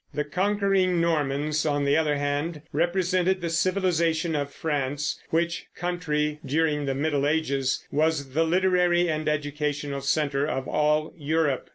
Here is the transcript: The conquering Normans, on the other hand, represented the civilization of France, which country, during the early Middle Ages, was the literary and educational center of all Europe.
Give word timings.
The 0.15 0.23
conquering 0.23 0.99
Normans, 0.99 1.63
on 1.63 1.85
the 1.85 1.95
other 1.95 2.15
hand, 2.15 2.63
represented 2.73 3.39
the 3.39 3.51
civilization 3.51 4.35
of 4.35 4.51
France, 4.51 5.21
which 5.29 5.67
country, 5.75 6.39
during 6.43 6.85
the 6.87 6.93
early 6.93 7.01
Middle 7.01 7.27
Ages, 7.27 7.85
was 7.91 8.31
the 8.33 8.43
literary 8.43 9.07
and 9.07 9.29
educational 9.29 10.01
center 10.01 10.47
of 10.47 10.67
all 10.67 11.13
Europe. 11.15 11.69